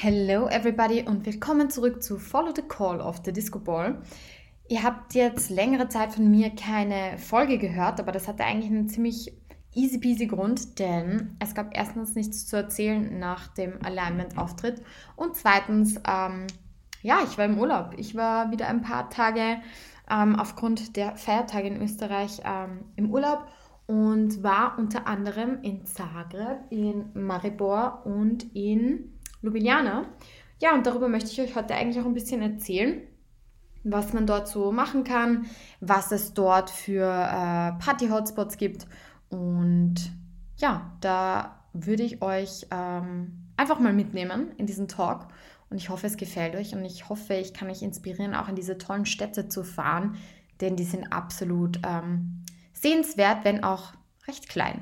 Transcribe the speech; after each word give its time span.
Hello 0.00 0.46
everybody 0.46 1.02
und 1.02 1.26
willkommen 1.26 1.70
zurück 1.70 2.04
zu 2.04 2.20
Follow 2.20 2.52
the 2.54 2.62
Call 2.62 3.00
of 3.00 3.20
the 3.24 3.32
Disco 3.32 3.58
Ball. 3.58 4.00
Ihr 4.68 4.84
habt 4.84 5.12
jetzt 5.14 5.50
längere 5.50 5.88
Zeit 5.88 6.12
von 6.12 6.30
mir 6.30 6.50
keine 6.50 7.18
Folge 7.18 7.58
gehört, 7.58 7.98
aber 7.98 8.12
das 8.12 8.28
hatte 8.28 8.44
eigentlich 8.44 8.70
einen 8.70 8.88
ziemlich 8.88 9.36
easy 9.74 9.98
peasy 9.98 10.28
Grund, 10.28 10.78
denn 10.78 11.36
es 11.40 11.52
gab 11.52 11.76
erstens 11.76 12.14
nichts 12.14 12.46
zu 12.46 12.54
erzählen 12.54 13.18
nach 13.18 13.48
dem 13.48 13.84
Alignment-Auftritt 13.84 14.82
und 15.16 15.34
zweitens, 15.34 15.96
ähm, 16.08 16.46
ja, 17.02 17.18
ich 17.28 17.36
war 17.36 17.46
im 17.46 17.58
Urlaub. 17.58 17.94
Ich 17.96 18.14
war 18.14 18.52
wieder 18.52 18.68
ein 18.68 18.82
paar 18.82 19.10
Tage 19.10 19.56
ähm, 20.08 20.36
aufgrund 20.36 20.96
der 20.96 21.16
Feiertage 21.16 21.66
in 21.66 21.82
Österreich 21.82 22.40
ähm, 22.44 22.84
im 22.94 23.10
Urlaub 23.10 23.48
und 23.88 24.44
war 24.44 24.78
unter 24.78 25.08
anderem 25.08 25.58
in 25.62 25.86
Zagreb, 25.86 26.60
in 26.70 27.10
Maribor 27.14 28.02
und 28.04 28.54
in 28.54 29.17
Ljubljana. 29.42 30.06
Ja, 30.60 30.74
und 30.74 30.86
darüber 30.86 31.08
möchte 31.08 31.30
ich 31.30 31.40
euch 31.40 31.54
heute 31.54 31.74
eigentlich 31.74 32.02
auch 32.02 32.06
ein 32.06 32.14
bisschen 32.14 32.42
erzählen, 32.42 33.02
was 33.84 34.12
man 34.12 34.26
dort 34.26 34.48
so 34.48 34.72
machen 34.72 35.04
kann, 35.04 35.46
was 35.80 36.10
es 36.10 36.34
dort 36.34 36.70
für 36.70 37.04
äh, 37.04 37.72
Party-Hotspots 37.78 38.56
gibt. 38.56 38.86
Und 39.28 39.96
ja, 40.56 40.92
da 41.00 41.64
würde 41.72 42.02
ich 42.02 42.22
euch 42.22 42.66
ähm, 42.70 43.50
einfach 43.56 43.78
mal 43.78 43.92
mitnehmen 43.92 44.52
in 44.56 44.66
diesen 44.66 44.88
Talk. 44.88 45.28
Und 45.70 45.76
ich 45.76 45.90
hoffe, 45.90 46.06
es 46.06 46.16
gefällt 46.16 46.56
euch 46.56 46.74
und 46.74 46.84
ich 46.84 47.08
hoffe, 47.08 47.34
ich 47.34 47.54
kann 47.54 47.70
euch 47.70 47.82
inspirieren, 47.82 48.34
auch 48.34 48.48
in 48.48 48.56
diese 48.56 48.78
tollen 48.78 49.06
Städte 49.06 49.48
zu 49.48 49.62
fahren, 49.62 50.16
denn 50.60 50.76
die 50.76 50.84
sind 50.84 51.12
absolut 51.12 51.78
ähm, 51.86 52.42
sehenswert, 52.72 53.44
wenn 53.44 53.62
auch 53.62 53.92
recht 54.26 54.48
klein 54.48 54.80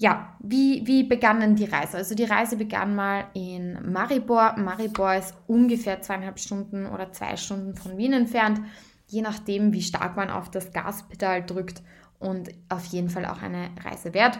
ja, 0.00 0.34
wie, 0.38 0.86
wie 0.86 1.02
begann 1.02 1.40
denn 1.40 1.56
die 1.56 1.66
Reise? 1.66 1.98
Also 1.98 2.14
die 2.14 2.24
Reise 2.24 2.56
begann 2.56 2.94
mal 2.94 3.26
in 3.34 3.92
Maribor. 3.92 4.54
Maribor 4.56 5.14
ist 5.14 5.34
ungefähr 5.46 6.00
zweieinhalb 6.00 6.38
Stunden 6.38 6.86
oder 6.86 7.12
zwei 7.12 7.36
Stunden 7.36 7.74
von 7.74 7.98
Wien 7.98 8.14
entfernt, 8.14 8.62
je 9.08 9.20
nachdem, 9.20 9.74
wie 9.74 9.82
stark 9.82 10.16
man 10.16 10.30
auf 10.30 10.50
das 10.50 10.72
Gaspedal 10.72 11.44
drückt 11.44 11.82
und 12.18 12.48
auf 12.70 12.86
jeden 12.86 13.10
Fall 13.10 13.26
auch 13.26 13.42
eine 13.42 13.68
Reise 13.84 14.14
wert. 14.14 14.38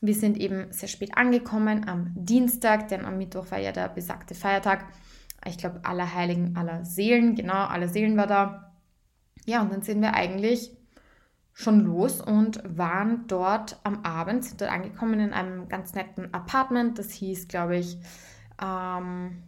Wir 0.00 0.14
sind 0.14 0.38
eben 0.38 0.72
sehr 0.72 0.88
spät 0.88 1.14
angekommen 1.14 1.86
am 1.86 2.14
Dienstag, 2.14 2.88
denn 2.88 3.04
am 3.04 3.18
Mittwoch 3.18 3.50
war 3.50 3.58
ja 3.58 3.70
der 3.70 3.90
besagte 3.90 4.34
Feiertag. 4.34 4.86
Ich 5.46 5.58
glaube, 5.58 5.80
aller 5.84 6.14
Heiligen, 6.14 6.56
aller 6.56 6.86
Seelen, 6.86 7.34
genau, 7.34 7.66
alle 7.66 7.88
Seelen 7.88 8.16
war 8.16 8.26
da. 8.26 8.72
Ja, 9.44 9.60
und 9.60 9.70
dann 9.70 9.82
sind 9.82 10.00
wir 10.00 10.14
eigentlich 10.14 10.70
schon 11.54 11.84
los 11.84 12.20
und 12.20 12.62
waren 12.64 13.26
dort 13.26 13.78
am 13.84 14.04
Abend, 14.04 14.44
sind 14.44 14.60
dort 14.60 14.70
angekommen 14.70 15.20
in 15.20 15.32
einem 15.32 15.68
ganz 15.68 15.94
netten 15.94 16.32
Apartment. 16.32 16.98
Das 16.98 17.10
hieß, 17.12 17.48
glaube 17.48 17.76
ich, 17.76 17.98
ähm, 18.60 19.42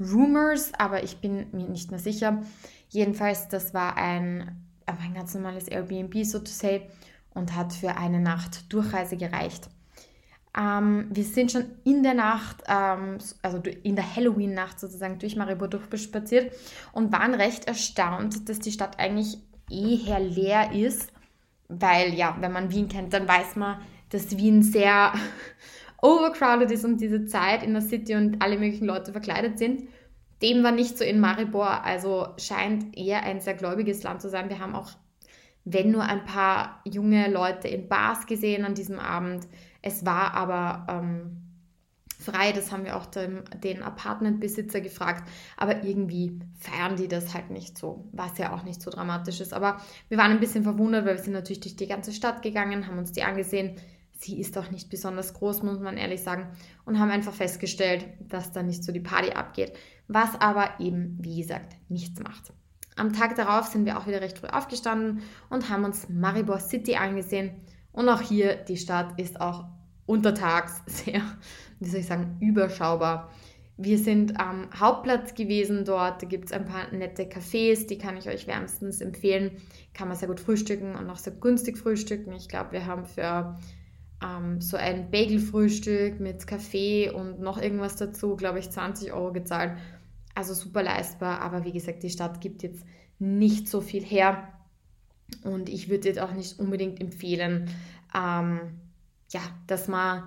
Rumors, 0.00 0.72
aber 0.78 1.04
ich 1.04 1.18
bin 1.18 1.46
mir 1.52 1.68
nicht 1.68 1.90
mehr 1.90 2.00
sicher. 2.00 2.42
Jedenfalls, 2.88 3.48
das 3.48 3.74
war 3.74 3.96
ein, 3.96 4.64
ein 4.86 5.14
ganz 5.14 5.34
normales 5.34 5.68
Airbnb, 5.68 6.24
so 6.24 6.38
to 6.38 6.50
say, 6.50 6.88
und 7.34 7.54
hat 7.54 7.72
für 7.72 7.96
eine 7.96 8.20
Nacht 8.20 8.72
Durchreise 8.72 9.16
gereicht. 9.16 9.68
Ähm, 10.56 11.08
wir 11.10 11.24
sind 11.24 11.52
schon 11.52 11.66
in 11.84 12.02
der 12.02 12.14
Nacht, 12.14 12.62
ähm, 12.68 13.18
also 13.42 13.58
in 13.82 13.96
der 13.96 14.16
Halloween-Nacht 14.16 14.78
sozusagen 14.78 15.18
durch 15.18 15.36
Maribor 15.36 15.68
durchspaziert 15.68 16.52
und 16.92 17.12
waren 17.12 17.34
recht 17.34 17.66
erstaunt, 17.66 18.48
dass 18.48 18.60
die 18.60 18.72
Stadt 18.72 18.98
eigentlich 18.98 19.38
eher 19.68 20.20
leer 20.20 20.72
ist 20.72 21.13
weil 21.80 22.14
ja, 22.14 22.36
wenn 22.40 22.52
man 22.52 22.70
Wien 22.70 22.88
kennt, 22.88 23.12
dann 23.12 23.28
weiß 23.28 23.56
man, 23.56 23.80
dass 24.10 24.36
Wien 24.36 24.62
sehr 24.62 25.12
overcrowded 26.02 26.70
ist 26.70 26.84
um 26.84 26.96
diese 26.96 27.24
Zeit 27.26 27.62
in 27.62 27.72
der 27.72 27.82
City 27.82 28.14
und 28.14 28.42
alle 28.42 28.58
möglichen 28.58 28.86
Leute 28.86 29.12
verkleidet 29.12 29.58
sind. 29.58 29.88
Dem 30.42 30.62
war 30.62 30.72
nicht 30.72 30.98
so 30.98 31.04
in 31.04 31.20
Maribor, 31.20 31.84
also 31.84 32.28
scheint 32.36 32.96
eher 32.96 33.22
ein 33.22 33.40
sehr 33.40 33.54
gläubiges 33.54 34.02
Land 34.02 34.20
zu 34.20 34.28
sein. 34.28 34.50
Wir 34.50 34.58
haben 34.58 34.74
auch, 34.74 34.90
wenn 35.64 35.90
nur 35.90 36.02
ein 36.02 36.24
paar 36.24 36.82
junge 36.84 37.30
Leute 37.30 37.68
in 37.68 37.88
Bars 37.88 38.26
gesehen 38.26 38.64
an 38.64 38.74
diesem 38.74 38.98
Abend. 38.98 39.46
Es 39.80 40.04
war 40.04 40.34
aber 40.34 40.86
ähm, 40.90 41.43
frei. 42.20 42.52
Das 42.52 42.72
haben 42.72 42.84
wir 42.84 42.96
auch 42.96 43.06
dem, 43.06 43.44
den 43.62 43.82
Apartmentbesitzer 43.82 44.80
gefragt. 44.80 45.28
Aber 45.56 45.84
irgendwie 45.84 46.40
feiern 46.58 46.96
die 46.96 47.08
das 47.08 47.34
halt 47.34 47.50
nicht 47.50 47.78
so, 47.78 48.08
was 48.12 48.38
ja 48.38 48.54
auch 48.54 48.62
nicht 48.62 48.82
so 48.82 48.90
dramatisch 48.90 49.40
ist. 49.40 49.52
Aber 49.52 49.80
wir 50.08 50.18
waren 50.18 50.30
ein 50.30 50.40
bisschen 50.40 50.64
verwundert, 50.64 51.04
weil 51.06 51.16
wir 51.16 51.22
sind 51.22 51.32
natürlich 51.32 51.60
durch 51.60 51.76
die 51.76 51.86
ganze 51.86 52.12
Stadt 52.12 52.42
gegangen, 52.42 52.86
haben 52.86 52.98
uns 52.98 53.12
die 53.12 53.22
angesehen. 53.22 53.76
Sie 54.16 54.40
ist 54.40 54.56
auch 54.56 54.70
nicht 54.70 54.90
besonders 54.90 55.34
groß, 55.34 55.62
muss 55.62 55.80
man 55.80 55.96
ehrlich 55.96 56.22
sagen. 56.22 56.48
Und 56.84 56.98
haben 56.98 57.10
einfach 57.10 57.34
festgestellt, 57.34 58.06
dass 58.20 58.52
da 58.52 58.62
nicht 58.62 58.84
so 58.84 58.92
die 58.92 59.00
Party 59.00 59.32
abgeht. 59.32 59.72
Was 60.08 60.40
aber 60.40 60.80
eben, 60.80 61.18
wie 61.20 61.40
gesagt, 61.40 61.76
nichts 61.88 62.20
macht. 62.20 62.52
Am 62.96 63.12
Tag 63.12 63.34
darauf 63.34 63.66
sind 63.66 63.86
wir 63.86 63.98
auch 63.98 64.06
wieder 64.06 64.20
recht 64.20 64.38
früh 64.38 64.46
aufgestanden 64.46 65.22
und 65.50 65.68
haben 65.68 65.84
uns 65.84 66.08
Maribor 66.08 66.60
City 66.60 66.94
angesehen. 66.94 67.50
Und 67.92 68.08
auch 68.08 68.20
hier, 68.20 68.56
die 68.56 68.76
Stadt 68.76 69.18
ist 69.18 69.40
auch 69.40 69.66
untertags 70.06 70.82
sehr, 70.86 71.22
wie 71.80 71.88
soll 71.88 72.00
ich 72.00 72.06
sagen, 72.06 72.36
überschaubar. 72.40 73.30
Wir 73.76 73.98
sind 73.98 74.38
am 74.38 74.68
Hauptplatz 74.78 75.34
gewesen 75.34 75.84
dort. 75.84 76.22
Da 76.22 76.26
gibt 76.28 76.46
es 76.46 76.52
ein 76.52 76.64
paar 76.64 76.92
nette 76.92 77.24
Cafés, 77.24 77.88
die 77.88 77.98
kann 77.98 78.16
ich 78.16 78.28
euch 78.28 78.46
wärmstens 78.46 79.00
empfehlen. 79.00 79.50
Kann 79.94 80.06
man 80.06 80.16
sehr 80.16 80.28
gut 80.28 80.38
frühstücken 80.38 80.94
und 80.94 81.10
auch 81.10 81.16
sehr 81.16 81.32
günstig 81.32 81.76
frühstücken. 81.76 82.32
Ich 82.34 82.48
glaube, 82.48 82.70
wir 82.70 82.86
haben 82.86 83.04
für 83.04 83.58
ähm, 84.22 84.60
so 84.60 84.76
ein 84.76 85.10
Bagelfrühstück 85.10 86.20
mit 86.20 86.46
Kaffee 86.46 87.10
und 87.10 87.40
noch 87.40 87.60
irgendwas 87.60 87.96
dazu, 87.96 88.36
glaube 88.36 88.60
ich, 88.60 88.70
20 88.70 89.12
Euro 89.12 89.32
gezahlt. 89.32 89.72
Also 90.36 90.54
super 90.54 90.84
leistbar. 90.84 91.40
Aber 91.40 91.64
wie 91.64 91.72
gesagt, 91.72 92.04
die 92.04 92.10
Stadt 92.10 92.40
gibt 92.40 92.62
jetzt 92.62 92.84
nicht 93.18 93.68
so 93.68 93.80
viel 93.80 94.04
her. 94.04 94.52
Und 95.42 95.68
ich 95.68 95.88
würde 95.88 96.08
jetzt 96.08 96.20
auch 96.20 96.32
nicht 96.32 96.60
unbedingt 96.60 97.00
empfehlen, 97.00 97.70
ähm, 98.14 98.60
ja, 99.34 99.42
dass 99.66 99.88
man, 99.88 100.22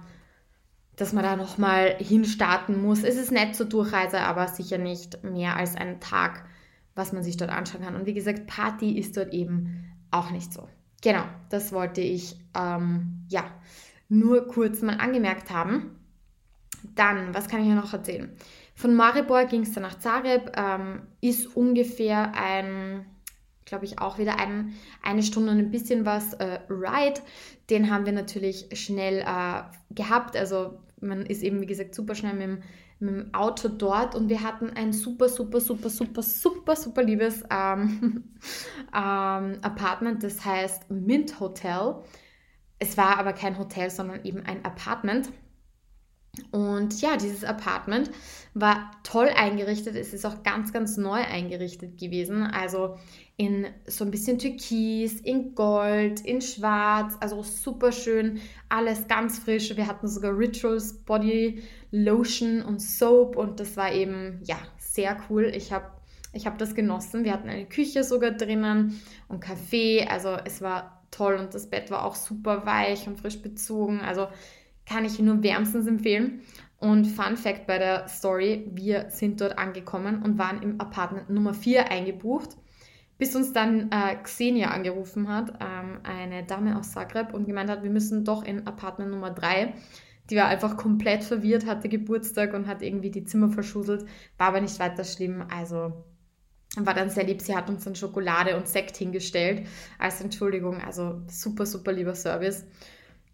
dass 0.95 1.13
man 1.13 1.23
da 1.23 1.35
nochmal 1.35 1.95
hinstarten 1.97 2.79
muss. 2.79 3.03
Es 3.03 3.15
ist 3.15 3.31
nett 3.31 3.55
zur 3.55 3.65
Durchreise, 3.65 4.19
aber 4.19 4.47
sicher 4.49 4.77
nicht 4.77 5.23
mehr 5.23 5.55
als 5.55 5.75
einen 5.75 5.99
Tag, 5.99 6.45
was 6.93 7.13
man 7.13 7.23
sich 7.23 7.37
dort 7.37 7.51
anschauen 7.51 7.81
kann. 7.81 7.95
Und 7.95 8.05
wie 8.05 8.13
gesagt, 8.13 8.45
Party 8.45 8.97
ist 8.97 9.17
dort 9.17 9.33
eben 9.33 9.85
auch 10.11 10.29
nicht 10.29 10.53
so. 10.53 10.67
Genau, 11.01 11.23
das 11.49 11.71
wollte 11.71 12.01
ich 12.01 12.37
ähm, 12.55 13.25
ja 13.29 13.45
nur 14.09 14.47
kurz 14.47 14.81
mal 14.81 14.97
angemerkt 14.97 15.51
haben. 15.51 15.95
Dann, 16.95 17.33
was 17.33 17.47
kann 17.47 17.61
ich 17.61 17.67
noch 17.67 17.93
erzählen? 17.93 18.31
Von 18.75 18.93
Maribor 18.93 19.45
ging 19.45 19.63
es 19.63 19.71
dann 19.73 19.83
nach 19.83 19.99
Zagreb, 19.99 20.51
ähm, 20.55 21.01
ist 21.21 21.55
ungefähr 21.55 22.33
ein 22.35 23.05
glaube 23.67 23.85
ich, 23.85 23.99
auch 23.99 24.17
wieder 24.17 24.39
ein, 24.39 24.73
eine 25.03 25.21
Stunde 25.21 25.51
und 25.51 25.59
ein 25.59 25.71
bisschen 25.71 26.05
was 26.05 26.33
äh, 26.33 26.59
Ride. 26.69 27.21
Den 27.69 27.91
haben 27.91 28.05
wir 28.05 28.13
natürlich 28.13 28.69
schnell 28.73 29.19
äh, 29.19 29.63
gehabt. 29.93 30.35
Also 30.35 30.79
man 30.99 31.25
ist 31.25 31.43
eben, 31.43 31.61
wie 31.61 31.67
gesagt, 31.67 31.93
super 31.93 32.15
schnell 32.15 32.33
mit 32.33 32.43
dem, 32.43 32.63
mit 32.99 33.15
dem 33.15 33.33
Auto 33.33 33.67
dort 33.67 34.15
und 34.15 34.29
wir 34.29 34.41
hatten 34.41 34.71
ein 34.71 34.93
super, 34.93 35.29
super, 35.29 35.59
super, 35.59 35.89
super, 35.89 36.23
super, 36.23 36.75
super 36.75 37.03
liebes 37.03 37.43
ähm, 37.51 38.23
ähm, 38.95 39.57
Apartment, 39.61 40.23
das 40.23 40.43
heißt 40.43 40.89
Mint 40.89 41.39
Hotel. 41.39 41.97
Es 42.79 42.97
war 42.97 43.19
aber 43.19 43.33
kein 43.33 43.57
Hotel, 43.59 43.89
sondern 43.89 44.23
eben 44.23 44.45
ein 44.45 44.63
Apartment. 44.65 45.29
Und 46.51 47.01
ja, 47.01 47.17
dieses 47.17 47.43
Apartment 47.43 48.09
war 48.53 48.91
toll 49.03 49.29
eingerichtet. 49.35 49.95
Es 49.95 50.13
ist 50.13 50.25
auch 50.25 50.43
ganz, 50.43 50.73
ganz 50.73 50.97
neu 50.97 51.19
eingerichtet 51.19 51.97
gewesen. 51.97 52.43
Also 52.43 52.97
in 53.35 53.67
so 53.85 54.03
ein 54.03 54.11
bisschen 54.11 54.39
Türkis, 54.39 55.21
in 55.21 55.53
Gold, 55.53 56.21
in 56.21 56.41
Schwarz. 56.41 57.15
Also 57.19 57.43
super 57.43 57.91
schön. 57.91 58.39
Alles 58.69 59.07
ganz 59.07 59.39
frisch. 59.39 59.75
Wir 59.75 59.87
hatten 59.87 60.07
sogar 60.07 60.37
Rituals 60.37 60.93
Body 60.93 61.63
Lotion 61.91 62.61
und 62.61 62.81
Soap. 62.81 63.35
Und 63.35 63.59
das 63.59 63.77
war 63.77 63.91
eben, 63.91 64.39
ja, 64.43 64.57
sehr 64.79 65.17
cool. 65.29 65.51
Ich 65.55 65.71
habe 65.71 65.91
ich 66.33 66.45
hab 66.45 66.57
das 66.57 66.75
genossen. 66.75 67.23
Wir 67.23 67.33
hatten 67.33 67.49
eine 67.49 67.65
Küche 67.65 68.03
sogar 68.03 68.31
drinnen 68.31 69.01
und 69.27 69.39
Kaffee. 69.39 70.07
Also 70.07 70.37
es 70.45 70.61
war 70.61 71.03
toll. 71.11 71.35
Und 71.35 71.53
das 71.53 71.69
Bett 71.69 71.91
war 71.91 72.05
auch 72.05 72.15
super 72.15 72.65
weich 72.65 73.07
und 73.07 73.19
frisch 73.19 73.41
bezogen. 73.41 74.01
Also 74.01 74.27
kann 74.87 75.05
ich 75.05 75.19
nur 75.19 75.43
wärmstens 75.43 75.87
empfehlen. 75.87 76.41
Und 76.79 77.05
Fun 77.05 77.37
Fact 77.37 77.65
bei 77.65 77.79
der 77.79 78.07
Story, 78.07 78.69
wir 78.71 79.09
sind 79.09 79.41
dort 79.41 79.57
angekommen 79.57 80.21
und 80.21 80.37
waren 80.37 80.61
im 80.61 80.79
Apartment 80.79 81.29
Nummer 81.29 81.53
4 81.55 81.91
eingebucht, 81.91 82.49
bis 83.17 83.35
uns 83.35 83.51
dann 83.51 83.89
äh, 83.91 84.15
Xenia 84.21 84.69
angerufen 84.69 85.27
hat, 85.27 85.57
ähm, 85.59 85.99
eine 86.03 86.43
Dame 86.43 86.77
aus 86.77 86.91
Zagreb, 86.91 87.33
und 87.33 87.45
gemeint 87.45 87.69
hat, 87.71 87.81
wir 87.81 87.89
müssen 87.89 88.25
doch 88.25 88.43
in 88.43 88.67
Apartment 88.67 89.09
Nummer 89.09 89.31
3. 89.31 89.73
Die 90.29 90.35
war 90.35 90.47
einfach 90.47 90.77
komplett 90.77 91.23
verwirrt, 91.23 91.65
hatte 91.65 91.89
Geburtstag 91.89 92.53
und 92.53 92.67
hat 92.67 92.83
irgendwie 92.83 93.09
die 93.09 93.23
Zimmer 93.23 93.49
verschuselt, 93.49 94.05
war 94.37 94.49
aber 94.49 94.61
nicht 94.61 94.79
weiter 94.79 95.03
schlimm. 95.03 95.45
Also 95.49 95.93
war 96.75 96.93
dann 96.93 97.09
sehr 97.09 97.23
lieb. 97.23 97.41
Sie 97.41 97.55
hat 97.55 97.69
uns 97.69 97.85
dann 97.85 97.95
Schokolade 97.95 98.55
und 98.55 98.67
Sekt 98.67 98.97
hingestellt 98.97 99.65
als 99.97 100.21
Entschuldigung. 100.21 100.79
Also 100.81 101.21
super, 101.27 101.65
super 101.65 101.91
lieber 101.91 102.13
Service 102.13 102.65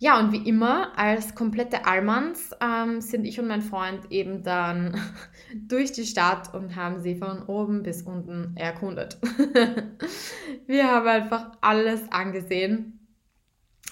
Ja, 0.04 0.20
und 0.20 0.34
wie 0.34 0.50
immer, 0.50 0.92
als 1.00 1.34
komplette 1.34 1.86
Allmanns 1.86 2.52
ähm, 2.60 3.00
sind 3.00 3.24
ich 3.24 3.40
und 3.40 3.48
mein 3.48 3.62
Freund 3.62 4.12
eben 4.12 4.44
dann 4.44 5.00
durch 5.56 5.94
die 5.94 6.06
Stadt 6.06 6.54
und 6.54 6.76
haben 6.76 7.00
sie 7.00 7.16
von 7.16 7.44
oben 7.44 7.84
bis 7.84 8.02
unten 8.02 8.54
erkundet. 8.58 9.18
wir 10.68 10.92
haben 10.92 11.08
einfach 11.08 11.54
alles 11.62 12.02
angesehen 12.12 13.00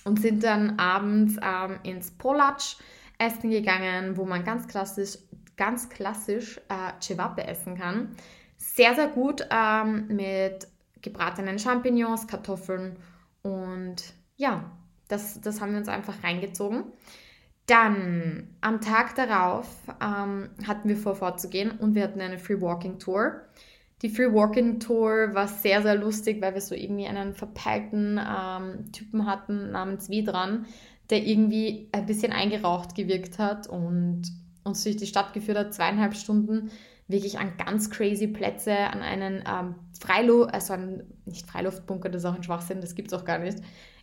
und 0.04 0.20
sind 0.20 0.44
dann 0.44 0.80
abends 0.80 1.38
ähm, 1.42 1.80
ins 1.84 2.12
Polatsch 2.12 2.76
essen 3.18 3.50
gegangen, 3.50 4.18
wo 4.18 4.26
man 4.26 4.44
ganz 4.44 4.68
klassisch, 4.68 5.18
ganz 5.56 5.88
klassisch 5.88 6.58
äh, 6.68 6.92
Cevape 7.02 7.48
essen 7.48 7.78
kann. 7.78 8.18
Sehr, 8.58 8.96
sehr 8.96 9.08
gut 9.08 9.48
ähm, 9.50 10.08
mit 10.08 10.68
gebratenen 11.02 11.58
Champignons, 11.58 12.28
Kartoffeln 12.28 12.98
und 13.44 14.14
ja, 14.36 14.78
das, 15.12 15.42
das 15.42 15.62
haben 15.62 15.72
wir 15.72 15.80
uns 15.80 15.88
einfach 15.88 16.24
reingezogen. 16.24 16.86
Dann 17.68 18.56
am 18.62 18.82
Tag 18.82 19.16
darauf 19.16 19.68
ähm, 20.02 20.50
hatten 20.68 20.90
wir 20.90 20.98
vor, 20.98 21.16
vorzugehen 21.16 21.72
und 21.72 21.96
wir 21.96 22.04
hatten 22.04 22.22
eine 22.22 22.40
Free 22.40 22.60
Walking 22.60 23.00
Tour. 23.00 23.42
Die 24.02 24.10
Free 24.10 24.34
Walking 24.34 24.80
Tour 24.80 25.34
war 25.34 25.48
sehr, 25.48 25.82
sehr 25.82 25.96
lustig, 25.96 26.42
weil 26.42 26.54
wir 26.54 26.62
so 26.62 26.74
irgendwie 26.74 27.06
einen 27.06 27.34
verpeilten 27.34 28.20
ähm, 28.20 28.92
Typen 28.92 29.28
hatten 29.28 29.72
namens 29.72 30.10
Vidran, 30.10 30.66
der 31.10 31.24
irgendwie 31.26 31.90
ein 31.92 32.08
bisschen 32.08 32.34
eingeraucht 32.34 32.96
gewirkt 32.96 33.38
hat 33.38 33.68
und 33.68 34.24
uns 34.64 34.84
durch 34.84 34.98
die 34.98 35.06
Stadt 35.08 35.34
geführt 35.34 35.58
hat, 35.58 35.74
zweieinhalb 35.74 36.16
Stunden 36.16 36.72
wirklich 37.08 37.40
an 37.40 37.54
ganz 37.58 37.90
crazy 37.90 38.28
Plätze, 38.28 38.76
an 38.76 39.02
einen 39.02 39.44
ähm, 39.48 39.76
Freiluft, 40.00 40.54
also 40.54 40.74
an, 40.74 41.04
nicht 41.26 41.46
Freiluftbunker, 41.48 42.10
das 42.10 42.24
ist 42.24 42.30
auch 42.30 42.36
ein 42.36 42.44
Schwachsinn, 42.44 42.82
das 42.82 42.96
gibt 42.96 43.12
es 43.12 43.20
auch 43.20 43.26
gar 43.26 43.40
nicht, 43.40 43.60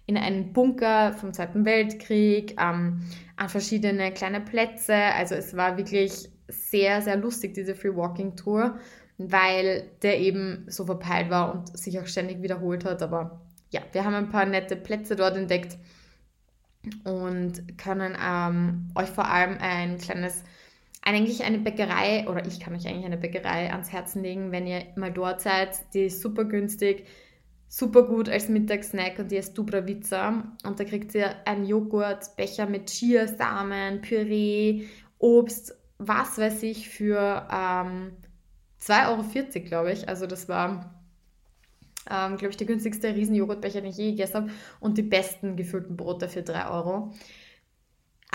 in 0.08 0.16
einen 0.16 0.54
Bunker 0.54 1.12
vom 1.12 1.34
Zweiten 1.34 1.66
Weltkrieg, 1.66 2.56
ähm, 2.58 3.02
an 3.36 3.48
verschiedene 3.50 4.10
kleine 4.10 4.40
Plätze. 4.40 4.94
Also 4.94 5.34
es 5.34 5.54
war 5.54 5.76
wirklich 5.76 6.30
sehr, 6.48 7.02
sehr 7.02 7.16
lustig, 7.16 7.52
diese 7.52 7.74
Free 7.74 7.94
Walking 7.94 8.34
Tour, 8.34 8.78
weil 9.18 9.90
der 10.02 10.18
eben 10.18 10.64
so 10.66 10.86
verpeilt 10.86 11.28
war 11.28 11.54
und 11.54 11.78
sich 11.78 12.00
auch 12.00 12.06
ständig 12.06 12.40
wiederholt 12.42 12.86
hat. 12.86 13.02
Aber 13.02 13.42
ja, 13.68 13.82
wir 13.92 14.02
haben 14.02 14.14
ein 14.14 14.30
paar 14.30 14.46
nette 14.46 14.76
Plätze 14.76 15.14
dort 15.14 15.36
entdeckt 15.36 15.76
und 17.04 17.76
können 17.76 18.16
ähm, 18.18 18.88
euch 18.94 19.10
vor 19.10 19.28
allem 19.28 19.58
ein 19.60 19.98
kleines, 19.98 20.42
eigentlich 21.02 21.44
eine 21.44 21.58
Bäckerei, 21.58 22.26
oder 22.26 22.46
ich 22.46 22.60
kann 22.60 22.74
euch 22.74 22.88
eigentlich 22.88 23.04
eine 23.04 23.18
Bäckerei 23.18 23.70
ans 23.70 23.92
Herzen 23.92 24.22
legen, 24.22 24.52
wenn 24.52 24.66
ihr 24.66 24.84
mal 24.96 25.12
dort 25.12 25.42
seid. 25.42 25.76
Die 25.92 26.06
ist 26.06 26.22
super 26.22 26.46
günstig 26.46 27.04
super 27.68 28.04
gut 28.04 28.28
als 28.28 28.48
Mittagssnack 28.48 29.18
und 29.18 29.30
die 29.30 29.36
ist 29.36 29.56
Dubravica. 29.56 30.56
Und 30.64 30.80
da 30.80 30.84
kriegt 30.84 31.14
ihr 31.14 31.46
einen 31.46 31.66
Joghurtbecher 31.66 32.66
mit 32.66 32.90
Chiasamen, 32.90 34.00
Püree, 34.00 34.86
Obst, 35.18 35.76
was 35.98 36.38
weiß 36.38 36.62
ich, 36.62 36.88
für 36.88 37.46
ähm, 37.52 38.12
2,40 38.80 39.08
Euro, 39.08 39.64
glaube 39.66 39.92
ich. 39.92 40.08
Also 40.08 40.26
das 40.26 40.48
war, 40.48 41.02
ähm, 42.10 42.36
glaube 42.36 42.50
ich, 42.50 42.56
der 42.56 42.66
günstigste 42.66 43.14
Riesenjoghurtbecher, 43.14 43.82
den 43.82 43.90
ich 43.90 43.98
je 43.98 44.12
gegessen 44.12 44.34
habe. 44.34 44.50
Und 44.80 44.96
die 44.96 45.02
besten 45.02 45.56
gefüllten 45.56 45.96
Brote 45.96 46.28
für 46.28 46.42
3 46.42 46.70
Euro. 46.70 47.12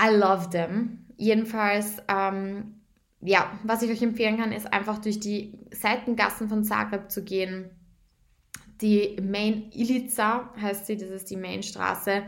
I 0.00 0.14
love 0.14 0.50
them. 0.50 1.06
Jedenfalls, 1.16 1.96
ähm, 2.08 2.80
ja, 3.20 3.58
was 3.64 3.82
ich 3.82 3.90
euch 3.90 4.02
empfehlen 4.02 4.36
kann, 4.36 4.52
ist 4.52 4.72
einfach 4.72 4.98
durch 4.98 5.18
die 5.18 5.58
Seitengassen 5.72 6.48
von 6.48 6.62
Zagreb 6.62 7.10
zu 7.10 7.24
gehen 7.24 7.70
die 8.80 9.16
Main 9.22 9.70
Ilica 9.72 10.50
heißt 10.60 10.86
sie, 10.86 10.96
das 10.96 11.10
ist 11.10 11.30
die 11.30 11.36
Mainstraße. 11.36 12.22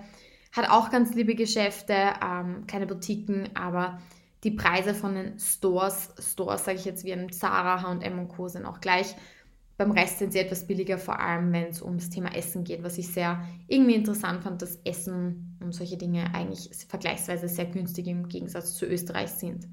Hat 0.52 0.70
auch 0.70 0.90
ganz 0.90 1.14
liebe 1.14 1.34
Geschäfte, 1.34 1.94
ähm, 2.24 2.66
kleine 2.66 2.86
Boutiquen, 2.86 3.50
aber 3.54 4.00
die 4.44 4.52
Preise 4.52 4.94
von 4.94 5.14
den 5.14 5.38
Stores, 5.38 6.14
Stores 6.18 6.64
sage 6.64 6.78
ich 6.78 6.84
jetzt 6.84 7.04
wie 7.04 7.12
ein 7.12 7.32
Zara, 7.32 7.82
H&M 7.82 8.18
und 8.18 8.28
Co. 8.28 8.48
sind 8.48 8.64
auch 8.64 8.80
gleich. 8.80 9.14
Beim 9.76 9.90
Rest 9.90 10.18
sind 10.18 10.32
sie 10.32 10.38
etwas 10.38 10.66
billiger, 10.66 10.96
vor 10.96 11.20
allem 11.20 11.52
wenn 11.52 11.66
es 11.66 11.82
ums 11.82 12.08
Thema 12.08 12.34
Essen 12.34 12.64
geht, 12.64 12.82
was 12.82 12.96
ich 12.96 13.12
sehr 13.12 13.46
irgendwie 13.68 13.94
interessant 13.94 14.42
fand, 14.42 14.62
dass 14.62 14.80
Essen 14.84 15.58
und 15.60 15.72
solche 15.72 15.98
Dinge 15.98 16.32
eigentlich 16.34 16.70
vergleichsweise 16.88 17.48
sehr 17.48 17.66
günstig 17.66 18.06
im 18.06 18.28
Gegensatz 18.28 18.76
zu 18.76 18.86
Österreich 18.86 19.30
sind. 19.32 19.66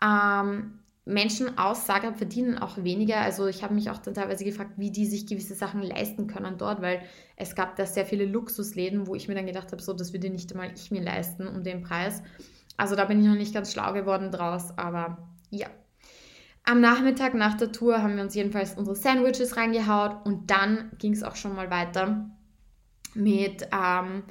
Ähm, 0.00 0.78
Menschen 1.08 1.56
aus 1.56 1.86
Zagreb 1.86 2.18
verdienen 2.18 2.58
auch 2.58 2.76
weniger. 2.84 3.20
Also 3.20 3.46
ich 3.46 3.62
habe 3.62 3.74
mich 3.74 3.90
auch 3.90 3.98
dann 3.98 4.14
teilweise 4.14 4.44
gefragt, 4.44 4.72
wie 4.76 4.90
die 4.90 5.06
sich 5.06 5.26
gewisse 5.26 5.54
Sachen 5.54 5.82
leisten 5.82 6.26
können 6.26 6.58
dort, 6.58 6.82
weil 6.82 7.00
es 7.36 7.54
gab 7.54 7.76
da 7.76 7.86
sehr 7.86 8.04
viele 8.04 8.26
Luxusläden, 8.26 9.06
wo 9.06 9.14
ich 9.14 9.26
mir 9.26 9.34
dann 9.34 9.46
gedacht 9.46 9.72
habe, 9.72 9.82
so, 9.82 9.94
das 9.94 10.12
würde 10.12 10.28
nicht 10.28 10.52
einmal 10.52 10.70
ich 10.74 10.90
mir 10.90 11.02
leisten 11.02 11.48
um 11.48 11.64
den 11.64 11.80
Preis. 11.80 12.22
Also 12.76 12.94
da 12.94 13.06
bin 13.06 13.20
ich 13.20 13.26
noch 13.26 13.36
nicht 13.36 13.54
ganz 13.54 13.72
schlau 13.72 13.94
geworden 13.94 14.30
draus, 14.30 14.76
aber 14.76 15.26
ja. 15.50 15.68
Am 16.64 16.82
Nachmittag 16.82 17.32
nach 17.32 17.56
der 17.56 17.72
Tour 17.72 18.02
haben 18.02 18.16
wir 18.16 18.22
uns 18.22 18.34
jedenfalls 18.34 18.74
unsere 18.74 18.94
Sandwiches 18.94 19.56
reingehaut 19.56 20.26
und 20.26 20.50
dann 20.50 20.90
ging 20.98 21.14
es 21.14 21.22
auch 21.22 21.36
schon 21.36 21.54
mal 21.54 21.70
weiter 21.70 22.28
mit 23.14 23.66
ähm, 23.72 24.24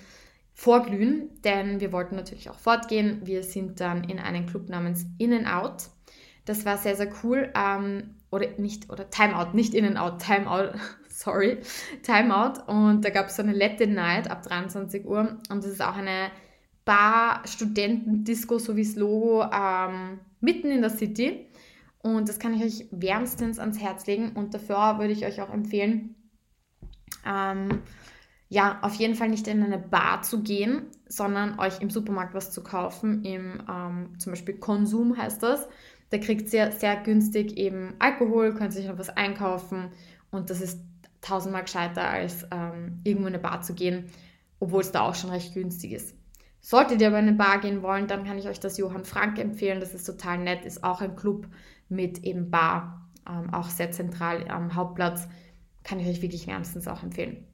Vorglühen, 0.53 1.41
denn 1.43 1.79
wir 1.79 1.91
wollten 1.91 2.15
natürlich 2.15 2.51
auch 2.51 2.59
fortgehen. 2.59 3.21
Wir 3.23 3.41
sind 3.41 3.79
dann 3.79 4.03
in 4.03 4.19
einen 4.19 4.45
Club 4.45 4.69
namens 4.69 5.07
In 5.17 5.33
and 5.33 5.47
Out 5.47 5.89
das 6.47 6.65
war 6.65 6.77
sehr, 6.77 6.95
sehr 6.95 7.09
cool. 7.23 7.51
Ähm, 7.55 8.15
oder 8.31 8.47
nicht, 8.57 8.89
oder 8.89 9.09
Timeout, 9.09 9.53
nicht 9.53 9.73
In-N-Out, 9.73 10.19
Timeout, 10.19 10.77
sorry, 11.09 11.59
Timeout. 12.03 12.63
Und 12.67 13.05
da 13.05 13.09
gab 13.09 13.27
es 13.27 13.35
so 13.35 13.43
eine 13.43 13.53
Latin 13.53 13.93
Night 13.93 14.29
ab 14.29 14.43
23 14.43 15.05
Uhr. 15.05 15.37
Und 15.49 15.63
das 15.63 15.71
ist 15.71 15.81
auch 15.81 15.95
eine 15.95 16.31
Bar, 16.85 17.41
Studenten-Disco, 17.45 18.59
so 18.59 18.75
wie 18.75 18.83
das 18.83 18.95
Logo, 18.95 19.43
ähm, 19.43 20.19
mitten 20.39 20.71
in 20.71 20.81
der 20.81 20.89
City. 20.89 21.47
Und 22.01 22.29
das 22.29 22.39
kann 22.39 22.53
ich 22.53 22.63
euch 22.63 22.87
wärmstens 22.91 23.59
ans 23.59 23.79
Herz 23.79 24.07
legen. 24.07 24.31
Und 24.33 24.53
dafür 24.53 24.99
würde 24.99 25.13
ich 25.13 25.25
euch 25.25 25.41
auch 25.41 25.53
empfehlen, 25.53 26.15
ähm, 27.25 27.81
ja, 28.49 28.79
auf 28.81 28.93
jeden 28.95 29.15
Fall 29.15 29.27
nicht 29.27 29.47
in 29.47 29.61
eine 29.61 29.77
Bar 29.77 30.21
zu 30.21 30.41
gehen, 30.41 30.83
sondern 31.07 31.59
euch 31.59 31.81
im 31.81 31.89
Supermarkt 31.89 32.33
was 32.33 32.51
zu 32.51 32.63
kaufen. 32.63 33.25
Im 33.25 33.61
ähm, 33.69 34.19
zum 34.19 34.31
Beispiel 34.31 34.55
Konsum 34.57 35.17
heißt 35.17 35.43
das. 35.43 35.67
Da 36.09 36.17
kriegt 36.17 36.51
ihr 36.53 36.71
sehr 36.71 36.95
günstig 36.97 37.57
eben 37.57 37.95
Alkohol, 37.99 38.53
könnt 38.53 38.73
sich 38.73 38.87
noch 38.87 38.97
was 38.97 39.09
einkaufen 39.09 39.91
und 40.31 40.49
das 40.49 40.61
ist 40.61 40.79
tausendmal 41.21 41.63
gescheiter, 41.63 42.07
als 42.07 42.47
ähm, 42.51 42.99
irgendwo 43.03 43.27
in 43.27 43.33
eine 43.33 43.43
Bar 43.43 43.61
zu 43.61 43.73
gehen, 43.73 44.05
obwohl 44.59 44.81
es 44.81 44.91
da 44.91 45.01
auch 45.01 45.15
schon 45.15 45.31
recht 45.31 45.53
günstig 45.53 45.91
ist. 45.91 46.15
Solltet 46.61 47.01
ihr 47.01 47.07
aber 47.07 47.19
in 47.19 47.27
eine 47.27 47.37
Bar 47.37 47.59
gehen 47.59 47.81
wollen, 47.81 48.07
dann 48.07 48.25
kann 48.25 48.37
ich 48.37 48.47
euch 48.47 48.59
das 48.59 48.77
Johann 48.77 49.05
Frank 49.05 49.39
empfehlen. 49.39 49.79
Das 49.79 49.93
ist 49.93 50.05
total 50.05 50.37
nett, 50.39 50.65
ist 50.65 50.83
auch 50.83 51.01
ein 51.01 51.15
Club 51.15 51.47
mit 51.89 52.23
eben 52.23 52.51
Bar, 52.51 53.07
ähm, 53.29 53.53
auch 53.53 53.69
sehr 53.69 53.91
zentral 53.91 54.47
am 54.49 54.75
Hauptplatz. 54.75 55.27
Kann 55.83 55.99
ich 55.99 56.07
euch 56.07 56.21
wirklich 56.21 56.47
wärmstens 56.47 56.87
auch 56.87 57.03
empfehlen. 57.03 57.45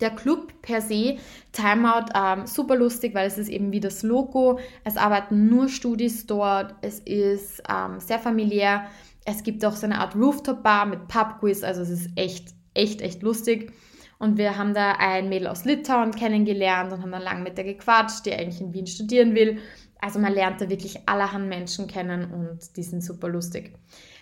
Der 0.00 0.10
Club 0.10 0.52
per 0.62 0.80
se, 0.80 1.16
Timeout, 1.52 2.06
ähm, 2.14 2.46
super 2.46 2.76
lustig, 2.76 3.14
weil 3.14 3.26
es 3.26 3.38
ist 3.38 3.48
eben 3.48 3.72
wie 3.72 3.80
das 3.80 4.02
Logo. 4.02 4.58
Es 4.84 4.96
arbeiten 4.96 5.48
nur 5.48 5.68
Studis 5.68 6.26
dort. 6.26 6.74
Es 6.82 7.00
ist 7.00 7.62
ähm, 7.68 7.98
sehr 7.98 8.18
familiär. 8.18 8.86
Es 9.24 9.42
gibt 9.42 9.64
auch 9.64 9.74
so 9.74 9.86
eine 9.86 9.98
Art 9.98 10.14
Rooftop-Bar 10.14 10.86
mit 10.86 11.08
Pub-Quiz. 11.08 11.62
Also 11.64 11.82
es 11.82 11.90
ist 11.90 12.10
echt, 12.16 12.54
echt, 12.74 13.00
echt 13.00 13.22
lustig. 13.22 13.72
Und 14.18 14.36
wir 14.36 14.56
haben 14.56 14.74
da 14.74 14.92
ein 14.98 15.28
Mädel 15.28 15.48
aus 15.48 15.64
Litauen 15.64 16.10
kennengelernt 16.10 16.92
und 16.92 17.02
haben 17.02 17.12
dann 17.12 17.22
lang 17.22 17.42
mit 17.42 17.56
der 17.56 17.64
gequatscht, 17.64 18.26
die 18.26 18.32
eigentlich 18.32 18.60
in 18.60 18.74
Wien 18.74 18.86
studieren 18.86 19.34
will. 19.34 19.58
Also 20.00 20.18
man 20.18 20.32
lernt 20.32 20.60
da 20.60 20.68
wirklich 20.68 21.08
allerhand 21.08 21.48
Menschen 21.48 21.86
kennen 21.86 22.32
und 22.32 22.76
die 22.76 22.82
sind 22.82 23.02
super 23.02 23.28
lustig. 23.28 23.74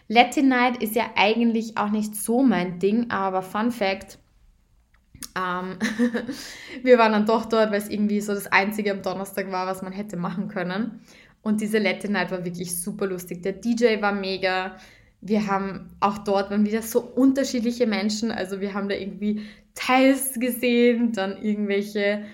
Latin 0.08 0.48
Night 0.48 0.82
ist 0.82 0.94
ja 0.94 1.04
eigentlich 1.16 1.76
auch 1.76 1.90
nicht 1.90 2.14
so 2.14 2.42
mein 2.42 2.78
Ding, 2.78 3.10
aber 3.10 3.42
Fun 3.42 3.70
Fact, 3.70 4.18
ähm, 5.36 5.78
wir 6.82 6.98
waren 6.98 7.12
dann 7.12 7.26
doch 7.26 7.44
dort, 7.44 7.70
weil 7.70 7.78
es 7.78 7.90
irgendwie 7.90 8.20
so 8.20 8.32
das 8.32 8.46
Einzige 8.46 8.92
am 8.92 9.02
Donnerstag 9.02 9.52
war, 9.52 9.66
was 9.66 9.82
man 9.82 9.92
hätte 9.92 10.16
machen 10.16 10.48
können. 10.48 11.00
Und 11.42 11.60
diese 11.60 11.78
Latin 11.78 12.12
Night 12.12 12.30
war 12.30 12.44
wirklich 12.44 12.80
super 12.80 13.06
lustig. 13.06 13.42
Der 13.42 13.52
DJ 13.52 14.00
war 14.00 14.12
mega. 14.12 14.76
Wir 15.20 15.46
haben 15.46 15.90
auch 16.00 16.18
dort 16.18 16.50
waren 16.50 16.66
wieder 16.66 16.82
so 16.82 17.00
unterschiedliche 17.00 17.86
Menschen. 17.86 18.30
Also 18.30 18.60
wir 18.60 18.74
haben 18.74 18.88
da 18.88 18.96
irgendwie 18.96 19.42
Teils 19.74 20.34
gesehen, 20.40 21.12
dann 21.12 21.40
irgendwelche 21.40 22.00
äh, 22.00 22.24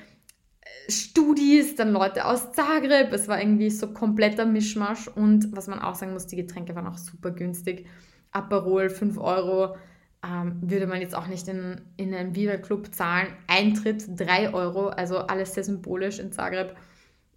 Studis, 0.88 1.74
dann 1.74 1.92
Leute 1.92 2.24
aus 2.24 2.52
Zagreb. 2.52 3.12
Es 3.12 3.28
war 3.28 3.40
irgendwie 3.40 3.70
so 3.70 3.92
kompletter 3.92 4.46
Mischmasch. 4.46 5.08
Und 5.08 5.54
was 5.54 5.66
man 5.66 5.80
auch 5.80 5.96
sagen 5.96 6.12
muss, 6.12 6.26
die 6.26 6.36
Getränke 6.36 6.74
waren 6.74 6.86
auch 6.86 6.98
super 6.98 7.32
günstig. 7.32 7.86
Aperol 8.30 8.88
5 8.88 9.18
Euro 9.18 9.76
ähm, 10.24 10.58
würde 10.62 10.86
man 10.86 11.00
jetzt 11.00 11.14
auch 11.14 11.26
nicht 11.26 11.48
in, 11.48 11.80
in 11.96 12.14
einen 12.14 12.34
Viva-Club 12.34 12.94
zahlen. 12.94 13.28
Eintritt 13.48 14.04
3 14.18 14.54
Euro, 14.54 14.88
also 14.88 15.18
alles 15.18 15.54
sehr 15.54 15.64
symbolisch 15.64 16.18
in 16.20 16.32
Zagreb. 16.32 16.76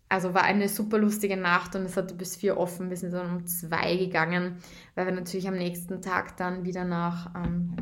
Also 0.07 0.35
war 0.35 0.43
eine 0.43 0.69
super 0.69 0.99
lustige 0.99 1.35
Nacht 1.35 1.75
und 1.75 1.83
es 1.83 1.97
hatte 1.97 2.13
bis 2.13 2.35
vier 2.35 2.57
offen. 2.57 2.89
Wir 2.91 2.97
sind 2.97 3.11
dann 3.11 3.37
um 3.37 3.45
zwei 3.47 3.95
gegangen, 3.95 4.57
weil 4.93 5.07
wir 5.07 5.13
natürlich 5.13 5.47
am 5.47 5.55
nächsten 5.57 6.01
Tag 6.01 6.37
dann 6.37 6.63
wieder 6.63 6.85
nach 6.85 7.33
ähm, 7.35 7.75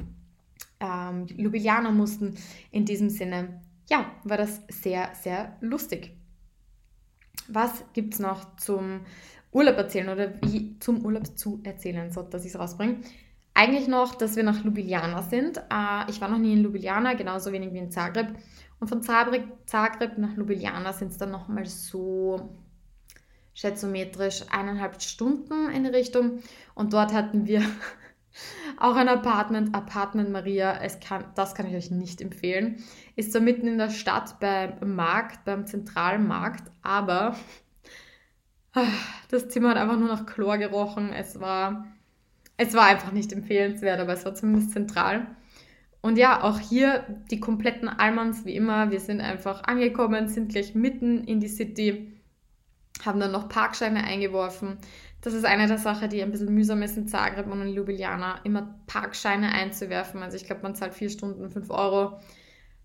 ähm, 0.79 1.27
Ljubljana 1.27 1.91
mussten. 1.91 2.35
In 2.71 2.85
diesem 2.85 3.09
Sinne, 3.09 3.61
ja, 3.89 4.05
war 4.23 4.37
das 4.37 4.61
sehr, 4.69 5.09
sehr 5.21 5.57
lustig. 5.59 6.15
was 7.49 7.83
gibt 7.93 8.13
es 8.13 8.19
noch 8.19 8.55
zum 8.55 9.01
Urlaub 9.51 9.77
erzählen 9.77 10.09
oder 10.09 10.33
wie 10.41 10.79
zum 10.79 11.05
Urlaub 11.05 11.37
zu 11.37 11.59
erzählen, 11.63 12.09
so 12.09 12.21
dass 12.21 12.45
ich 12.45 12.53
es 12.53 12.59
rausbringe? 12.59 12.97
Eigentlich 13.53 13.87
noch, 13.87 14.15
dass 14.15 14.35
wir 14.35 14.43
nach 14.43 14.63
Ljubljana 14.63 15.21
sind. 15.21 15.57
Äh, 15.57 16.09
ich 16.09 16.19
war 16.21 16.29
noch 16.29 16.39
nie 16.39 16.53
in 16.53 16.63
Ljubljana, 16.63 17.13
genauso 17.13 17.51
wenig 17.51 17.73
wie 17.73 17.77
in 17.79 17.91
Zagreb. 17.91 18.35
Und 18.79 18.87
von 18.87 19.03
Zagreb, 19.03 19.43
Zagreb 19.65 20.17
nach 20.17 20.35
Ljubljana 20.35 20.91
sind 20.93 21.11
es 21.11 21.17
dann 21.17 21.31
nochmal 21.31 21.65
so 21.65 22.49
schätzometrisch 23.53 24.45
eineinhalb 24.49 25.01
Stunden 25.01 25.69
in 25.69 25.83
die 25.83 25.89
Richtung. 25.91 26.39
Und 26.73 26.93
dort 26.93 27.13
hatten 27.13 27.45
wir 27.45 27.61
auch 28.79 28.95
ein 28.95 29.07
Apartment, 29.07 29.75
Apartment 29.75 30.31
Maria. 30.31 30.79
Es 30.81 30.99
kann, 30.99 31.25
das 31.35 31.53
kann 31.53 31.67
ich 31.67 31.75
euch 31.75 31.91
nicht 31.91 32.21
empfehlen. 32.21 32.83
Ist 33.15 33.35
da 33.35 33.39
mitten 33.39 33.67
in 33.67 33.77
der 33.77 33.91
Stadt 33.91 34.39
beim 34.39 34.95
Markt, 34.95 35.45
beim 35.45 35.67
zentralen 35.67 36.27
Markt, 36.27 36.71
aber 36.81 37.35
das 39.29 39.49
Zimmer 39.49 39.69
hat 39.69 39.77
einfach 39.77 39.99
nur 39.99 40.07
nach 40.07 40.25
Chlor 40.25 40.57
gerochen. 40.57 41.13
Es 41.13 41.39
war, 41.39 41.85
es 42.57 42.73
war 42.73 42.85
einfach 42.85 43.11
nicht 43.11 43.33
empfehlenswert, 43.33 43.99
aber 43.99 44.13
es 44.13 44.25
war 44.25 44.35
zumindest 44.35 44.71
zentral. 44.71 45.27
Und 46.01 46.17
ja, 46.17 46.43
auch 46.43 46.59
hier 46.59 47.05
die 47.31 47.39
kompletten 47.39 47.87
Almans 47.87 48.45
wie 48.45 48.55
immer. 48.55 48.91
Wir 48.91 48.99
sind 48.99 49.21
einfach 49.21 49.63
angekommen, 49.63 50.27
sind 50.27 50.51
gleich 50.51 50.75
mitten 50.75 51.23
in 51.23 51.39
die 51.39 51.47
City, 51.47 52.11
haben 53.05 53.19
dann 53.19 53.31
noch 53.31 53.47
Parkscheine 53.47 54.03
eingeworfen. 54.03 54.77
Das 55.21 55.33
ist 55.33 55.45
eine 55.45 55.67
der 55.67 55.77
Sachen, 55.77 56.09
die 56.09 56.21
ein 56.21 56.31
bisschen 56.31 56.53
mühsam 56.53 56.81
ist 56.81 56.97
in 56.97 57.07
Zagreb 57.07 57.47
und 57.47 57.61
in 57.61 57.69
Ljubljana, 57.69 58.41
immer 58.43 58.75
Parkscheine 58.87 59.53
einzuwerfen. 59.53 60.21
Also 60.21 60.35
ich 60.35 60.45
glaube, 60.45 60.63
man 60.63 60.75
zahlt 60.75 60.93
vier 60.93 61.09
Stunden, 61.09 61.49
fünf 61.49 61.69
Euro. 61.69 62.19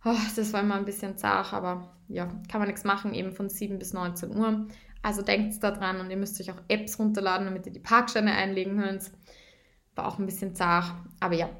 Oh, 0.05 0.15
das 0.37 0.53
war 0.53 0.61
immer 0.61 0.77
ein 0.77 0.85
bisschen 0.85 1.17
zart, 1.17 1.53
aber 1.53 1.93
ja, 2.07 2.27
kann 2.49 2.61
man 2.61 2.69
nichts 2.69 2.85
machen, 2.85 3.15
eben 3.15 3.33
von 3.33 3.49
7 3.49 3.81
bis 3.81 3.93
19 3.93 4.37
Uhr. 4.37 4.69
Also 5.03 5.23
denkt 5.23 5.63
da 5.63 5.73
dran 5.73 5.99
und 6.01 6.11
ihr 6.11 6.17
müsst 6.17 6.41
euch 6.41 6.53
auch 6.53 6.63
Apps 6.69 7.01
runterladen, 7.01 7.47
damit 7.47 7.67
ihr 7.67 7.73
die 7.73 7.81
Parkscheine 7.81 8.33
einlegen 8.33 8.79
könnt. 8.79 9.11
War 9.99 10.07
auch 10.07 10.21
ein 10.21 10.26
bisschen 10.26 10.55
zart, 10.55 10.95
aber 11.19 11.35
ja, 11.35 11.50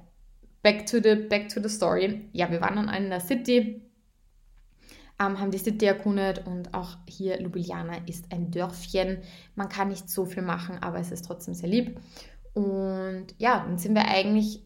back 0.63 0.87
to 0.87 0.99
the, 1.03 1.17
back 1.17 1.49
to 1.49 1.61
the 1.61 1.69
story. 1.69 2.29
Ja, 2.33 2.49
wir 2.53 2.61
waren 2.61 2.77
dann 2.77 2.89
in 2.89 3.11
der 3.11 3.19
City, 3.19 3.83
ähm, 5.19 5.41
haben 5.41 5.51
die 5.51 5.59
City 5.59 5.87
erkundet 5.87 6.47
und 6.47 6.73
auch 6.73 6.99
hier 7.09 7.41
Ljubljana 7.41 7.97
ist 8.07 8.33
ein 8.33 8.53
Dörfchen. 8.53 9.19
Man 9.57 9.69
kann 9.69 9.89
nicht 9.89 10.09
so 10.09 10.25
viel 10.25 10.45
machen, 10.45 10.79
aber 10.81 11.01
es 11.01 11.11
ist 11.11 11.25
trotzdem 11.25 11.55
sehr 11.55 11.69
lieb. 11.69 12.01
Und 12.55 13.27
ja, 13.39 13.65
dann 13.67 13.77
sind 13.77 13.97
wir 13.97 14.07
eigentlich, 14.07 14.65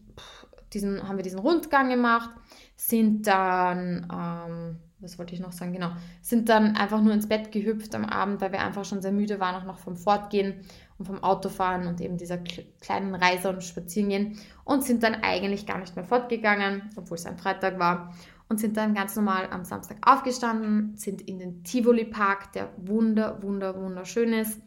diesen, 0.71 1.07
haben 1.07 1.17
wir 1.17 1.23
diesen 1.23 1.39
Rundgang 1.39 1.89
gemacht, 1.89 2.29
sind 2.75 3.25
dann, 3.25 4.07
ähm, 4.13 4.79
was 4.99 5.17
wollte 5.17 5.33
ich 5.33 5.41
noch 5.41 5.51
sagen, 5.51 5.73
genau, 5.73 5.93
sind 6.21 6.47
dann 6.47 6.75
einfach 6.75 7.01
nur 7.01 7.13
ins 7.13 7.27
Bett 7.27 7.51
gehüpft 7.51 7.95
am 7.95 8.05
Abend, 8.05 8.39
weil 8.39 8.51
wir 8.51 8.61
einfach 8.61 8.85
schon 8.85 9.01
sehr 9.01 9.11
müde 9.11 9.39
waren, 9.39 9.55
auch 9.55 9.65
noch 9.65 9.79
vom 9.79 9.95
Fortgehen 9.95 10.63
und 10.97 11.05
vom 11.05 11.23
Autofahren 11.23 11.87
und 11.87 12.01
eben 12.01 12.17
dieser 12.17 12.37
kleinen 12.81 13.15
Reise 13.15 13.49
und 13.49 13.63
Spazierengehen 13.63 14.39
und 14.63 14.83
sind 14.83 15.03
dann 15.03 15.15
eigentlich 15.15 15.65
gar 15.65 15.79
nicht 15.79 15.95
mehr 15.95 16.05
fortgegangen, 16.05 16.89
obwohl 16.95 17.15
es 17.15 17.25
ein 17.25 17.37
Freitag 17.37 17.79
war 17.79 18.13
und 18.49 18.59
sind 18.59 18.77
dann 18.77 18.93
ganz 18.93 19.15
normal 19.15 19.47
am 19.49 19.65
Samstag 19.65 19.97
aufgestanden, 20.05 20.95
sind 20.95 21.21
in 21.21 21.39
den 21.39 21.63
Tivoli 21.63 22.05
Park, 22.05 22.51
der 22.53 22.69
wunder, 22.77 23.41
wunder, 23.41 23.75
wunderschön 23.75 24.33
ist, 24.33 24.61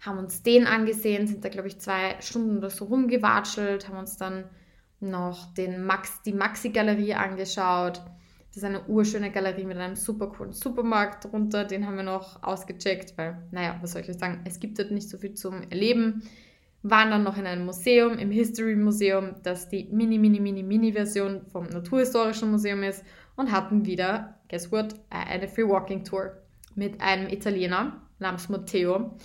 haben 0.00 0.18
uns 0.18 0.42
den 0.42 0.66
angesehen, 0.66 1.26
sind 1.26 1.44
da 1.44 1.48
glaube 1.48 1.68
ich 1.68 1.80
zwei 1.80 2.20
Stunden 2.20 2.58
oder 2.58 2.70
so 2.70 2.84
rumgewatschelt, 2.86 3.88
haben 3.88 3.98
uns 3.98 4.16
dann 4.16 4.44
noch 5.00 5.52
den 5.54 5.84
Max, 5.84 6.22
die 6.22 6.32
Maxi-Galerie 6.32 7.14
angeschaut. 7.14 8.02
Das 8.52 8.58
ist 8.58 8.64
eine 8.64 8.86
urschöne 8.86 9.30
Galerie 9.30 9.64
mit 9.64 9.78
einem 9.78 9.96
super 9.96 10.26
coolen 10.26 10.52
Supermarkt 10.52 11.24
drunter. 11.24 11.64
Den 11.64 11.86
haben 11.86 11.96
wir 11.96 12.02
noch 12.02 12.42
ausgecheckt, 12.42 13.16
weil, 13.16 13.42
naja, 13.50 13.78
was 13.80 13.92
soll 13.92 14.02
ich 14.02 14.10
euch 14.10 14.18
sagen, 14.18 14.42
es 14.44 14.60
gibt 14.60 14.78
dort 14.78 14.90
nicht 14.90 15.08
so 15.08 15.16
viel 15.16 15.32
zum 15.32 15.62
Erleben. 15.70 16.22
Waren 16.82 17.10
dann 17.10 17.22
noch 17.22 17.38
in 17.38 17.46
einem 17.46 17.64
Museum, 17.64 18.18
im 18.18 18.30
History 18.30 18.76
Museum, 18.76 19.36
das 19.42 19.70
die 19.70 19.88
mini, 19.90 20.18
mini, 20.18 20.38
mini, 20.38 20.62
mini 20.62 20.92
Version 20.92 21.46
vom 21.46 21.64
Naturhistorischen 21.64 22.50
Museum 22.50 22.82
ist 22.82 23.04
und 23.36 23.52
hatten 23.52 23.86
wieder, 23.86 24.38
guess 24.50 24.70
what, 24.70 24.96
eine 25.08 25.48
Free 25.48 25.66
Walking 25.66 26.04
Tour 26.04 26.36
mit 26.74 27.00
einem 27.00 27.28
Italiener 27.28 28.02
namens 28.18 28.50
Matteo, 28.50 29.16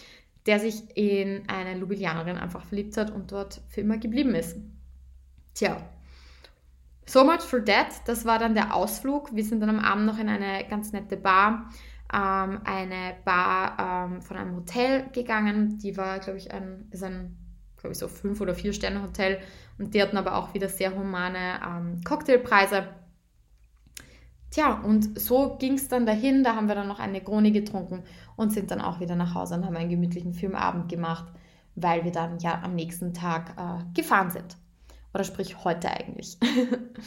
der 0.46 0.60
sich 0.60 0.84
in 0.96 1.44
eine 1.50 1.78
Ljubljananerin 1.78 2.38
einfach 2.38 2.64
verliebt 2.64 2.96
hat 2.96 3.12
und 3.12 3.32
dort 3.34 3.60
für 3.68 3.82
immer 3.82 3.98
geblieben 3.98 4.36
ist. 4.36 4.56
Tja, 5.54 5.82
so 7.08 7.24
much 7.24 7.42
for 7.42 7.64
that. 7.64 7.88
Das 8.06 8.26
war 8.26 8.38
dann 8.38 8.54
der 8.54 8.76
Ausflug. 8.76 9.34
Wir 9.34 9.44
sind 9.44 9.62
dann 9.62 9.70
am 9.70 9.80
Abend 9.80 10.06
noch 10.06 10.20
in 10.20 10.30
eine 10.30 10.68
ganz 10.68 10.92
nette 10.92 11.18
Bar, 11.18 11.70
ähm, 12.14 12.60
eine 12.64 13.16
Bar 13.26 13.78
ähm, 13.80 14.22
von 14.22 14.38
einem 14.38 14.56
Hotel 14.56 15.10
gegangen. 15.12 15.80
Die 15.80 15.98
war, 15.98 16.20
glaube 16.20 16.38
ich, 16.38 16.52
ein, 16.52 16.88
ist 16.92 17.04
ein, 17.04 17.38
glaube 17.78 17.94
ich, 17.94 17.98
so 17.98 18.08
fünf 18.08 18.42
oder 18.42 18.54
vier 18.54 18.74
Sterne 18.74 19.02
Hotel 19.02 19.40
und 19.80 19.94
die 19.94 20.02
hatten 20.02 20.18
aber 20.18 20.36
auch 20.36 20.54
wieder 20.54 20.70
sehr 20.70 20.96
humane 20.96 21.60
ähm, 21.66 22.02
Cocktailpreise. 22.04 22.90
Tja, 24.50 24.82
und 24.82 25.20
so 25.20 25.58
ging 25.58 25.74
es 25.74 25.88
dann 25.88 26.06
dahin. 26.06 26.44
Da 26.44 26.56
haben 26.56 26.68
wir 26.68 26.76
dann 26.76 26.88
noch 26.88 27.00
eine 27.00 27.22
Krone 27.22 27.52
getrunken 27.52 28.04
und 28.36 28.52
sind 28.52 28.72
dann 28.72 28.82
auch 28.82 29.00
wieder 29.00 29.16
nach 29.16 29.34
Hause 29.34 29.56
und 29.56 29.66
haben 29.66 29.76
einen 29.76 29.90
gemütlichen 29.90 30.34
Filmabend 30.34 30.90
gemacht, 30.90 31.32
weil 31.76 32.04
wir 32.04 32.12
dann 32.12 32.40
ja 32.40 32.62
am 32.64 32.76
nächsten 32.76 33.14
Tag 33.14 33.56
äh, 33.58 33.84
gefahren 33.94 34.32
sind. 34.32 34.58
Oder 35.18 35.24
sprich 35.24 35.64
heute 35.64 35.90
eigentlich. 35.90 36.38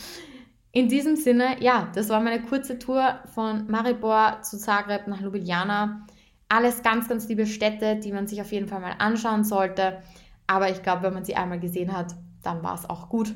In 0.72 0.88
diesem 0.88 1.14
Sinne, 1.14 1.62
ja, 1.62 1.92
das 1.94 2.08
war 2.08 2.18
meine 2.18 2.42
kurze 2.42 2.76
Tour 2.76 3.20
von 3.32 3.70
Maribor 3.70 4.42
zu 4.42 4.58
Zagreb 4.58 5.06
nach 5.06 5.20
Ljubljana. 5.20 6.08
Alles 6.48 6.82
ganz, 6.82 7.08
ganz 7.08 7.28
liebe 7.28 7.46
Städte, 7.46 8.00
die 8.00 8.10
man 8.10 8.26
sich 8.26 8.40
auf 8.40 8.50
jeden 8.50 8.66
Fall 8.66 8.80
mal 8.80 8.96
anschauen 8.98 9.44
sollte. 9.44 10.02
Aber 10.48 10.68
ich 10.68 10.82
glaube, 10.82 11.04
wenn 11.04 11.14
man 11.14 11.24
sie 11.24 11.36
einmal 11.36 11.60
gesehen 11.60 11.96
hat, 11.96 12.16
dann 12.42 12.64
war 12.64 12.74
es 12.74 12.90
auch 12.90 13.08
gut. 13.08 13.32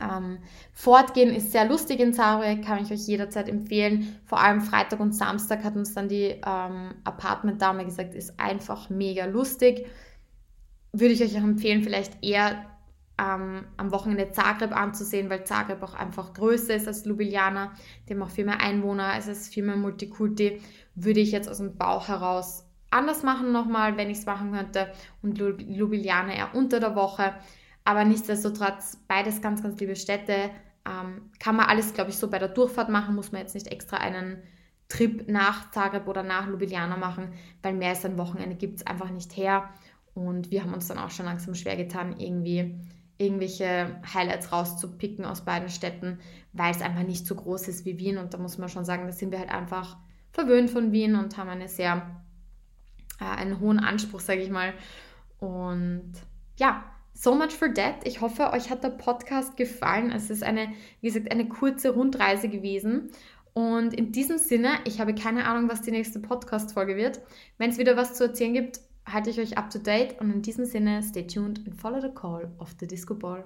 Ähm, 0.00 0.38
Fortgehen 0.72 1.32
ist 1.32 1.52
sehr 1.52 1.68
lustig 1.68 2.00
in 2.00 2.12
Zagreb, 2.12 2.66
kann 2.66 2.82
ich 2.82 2.90
euch 2.90 3.06
jederzeit 3.06 3.48
empfehlen. 3.48 4.18
Vor 4.24 4.40
allem 4.40 4.62
Freitag 4.62 4.98
und 4.98 5.14
Samstag 5.14 5.62
hat 5.62 5.76
uns 5.76 5.94
dann 5.94 6.08
die 6.08 6.40
ähm, 6.44 6.94
Apartment-Dame 7.04 7.84
gesagt, 7.84 8.16
ist 8.16 8.40
einfach 8.40 8.90
mega 8.90 9.26
lustig. 9.26 9.86
Würde 10.92 11.14
ich 11.14 11.22
euch 11.22 11.38
auch 11.38 11.44
empfehlen, 11.44 11.84
vielleicht 11.84 12.24
eher 12.24 12.73
ähm, 13.18 13.64
am 13.76 13.92
Wochenende 13.92 14.32
Zagreb 14.32 14.74
anzusehen, 14.76 15.30
weil 15.30 15.44
Zagreb 15.44 15.82
auch 15.82 15.94
einfach 15.94 16.34
größer 16.34 16.74
ist 16.74 16.88
als 16.88 17.04
Ljubljana. 17.04 17.72
Haben 18.08 18.22
auch 18.22 18.30
viel 18.30 18.44
mehr 18.44 18.60
Einwohner, 18.60 19.14
es 19.16 19.28
ist 19.28 19.52
viel 19.52 19.64
mehr 19.64 19.76
Multikulti. 19.76 20.60
Würde 20.94 21.20
ich 21.20 21.32
jetzt 21.32 21.48
aus 21.48 21.58
dem 21.58 21.76
Bauch 21.76 22.08
heraus 22.08 22.64
anders 22.94 23.22
machen 23.22 23.52
nochmal, 23.52 23.96
wenn 23.96 24.08
ich 24.08 24.18
es 24.18 24.26
machen 24.26 24.52
könnte. 24.52 24.92
Und 25.22 25.38
Ljubljana 25.38 26.34
eher 26.34 26.54
unter 26.54 26.80
der 26.80 26.94
Woche. 26.94 27.34
Aber 27.84 28.04
nichtsdestotrotz, 28.04 28.98
beides 29.08 29.42
ganz, 29.42 29.62
ganz 29.62 29.78
liebe 29.80 29.96
Städte. 29.96 30.50
Ähm, 30.86 31.30
kann 31.38 31.56
man 31.56 31.66
alles, 31.66 31.92
glaube 31.92 32.10
ich, 32.10 32.16
so 32.16 32.30
bei 32.30 32.38
der 32.38 32.48
Durchfahrt 32.48 32.88
machen. 32.88 33.14
Muss 33.14 33.32
man 33.32 33.40
jetzt 33.40 33.54
nicht 33.54 33.68
extra 33.68 33.96
einen 33.96 34.42
Trip 34.88 35.28
nach 35.28 35.70
Zagreb 35.70 36.06
oder 36.06 36.22
nach 36.22 36.46
Ljubljana 36.46 36.96
machen, 36.96 37.32
weil 37.62 37.74
mehr 37.74 37.90
als 37.90 38.04
ein 38.04 38.18
Wochenende 38.18 38.56
gibt 38.56 38.78
es 38.78 38.86
einfach 38.86 39.10
nicht 39.10 39.36
her. 39.36 39.68
Und 40.14 40.50
wir 40.50 40.62
haben 40.62 40.72
uns 40.72 40.86
dann 40.86 40.98
auch 40.98 41.10
schon 41.10 41.26
langsam 41.26 41.54
schwer 41.54 41.76
getan, 41.76 42.18
irgendwie 42.18 42.78
irgendwelche 43.18 44.00
Highlights 44.12 44.52
rauszupicken 44.52 45.24
aus 45.24 45.44
beiden 45.44 45.68
Städten, 45.68 46.18
weil 46.52 46.72
es 46.72 46.82
einfach 46.82 47.02
nicht 47.02 47.26
so 47.26 47.34
groß 47.34 47.68
ist 47.68 47.84
wie 47.84 47.98
Wien. 47.98 48.18
Und 48.18 48.34
da 48.34 48.38
muss 48.38 48.58
man 48.58 48.68
schon 48.68 48.84
sagen, 48.84 49.06
da 49.06 49.12
sind 49.12 49.30
wir 49.30 49.38
halt 49.38 49.50
einfach 49.50 49.96
verwöhnt 50.32 50.70
von 50.70 50.92
Wien 50.92 51.14
und 51.14 51.36
haben 51.36 51.48
eine 51.48 51.68
sehr, 51.68 52.22
äh, 53.20 53.24
einen 53.24 53.60
hohen 53.60 53.78
Anspruch, 53.78 54.20
sage 54.20 54.42
ich 54.42 54.50
mal. 54.50 54.74
Und 55.38 56.12
ja, 56.56 56.84
so 57.12 57.34
much 57.34 57.52
for 57.52 57.72
that. 57.72 58.06
Ich 58.06 58.20
hoffe, 58.20 58.52
euch 58.52 58.70
hat 58.70 58.82
der 58.82 58.90
Podcast 58.90 59.56
gefallen. 59.56 60.10
Es 60.10 60.30
ist 60.30 60.42
eine, 60.42 60.72
wie 61.00 61.06
gesagt, 61.06 61.30
eine 61.30 61.48
kurze 61.48 61.90
Rundreise 61.90 62.48
gewesen. 62.48 63.10
Und 63.52 63.94
in 63.94 64.10
diesem 64.10 64.38
Sinne, 64.38 64.80
ich 64.84 65.00
habe 65.00 65.14
keine 65.14 65.46
Ahnung, 65.46 65.70
was 65.70 65.82
die 65.82 65.92
nächste 65.92 66.18
Podcast-Folge 66.18 66.96
wird. 66.96 67.20
Wenn 67.56 67.70
es 67.70 67.78
wieder 67.78 67.96
was 67.96 68.14
zu 68.14 68.24
erzählen 68.24 68.52
gibt, 68.52 68.80
halte 69.06 69.30
ich 69.30 69.40
euch 69.40 69.58
up 69.58 69.70
to 69.70 69.78
date 69.78 70.20
und 70.20 70.30
in 70.30 70.42
diesem 70.42 70.64
Sinne, 70.64 71.02
stay 71.02 71.26
tuned 71.26 71.66
and 71.66 71.74
follow 71.74 72.00
the 72.00 72.08
call 72.08 72.50
of 72.58 72.74
the 72.80 72.86
Disco 72.86 73.14
Ball. 73.14 73.44